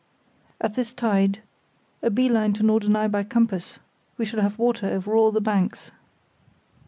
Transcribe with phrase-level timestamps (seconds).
[0.59, 1.43] "At this tide,
[2.01, 3.77] a bee line to Norderney by compass;
[4.17, 5.91] we shall have water over all the banks."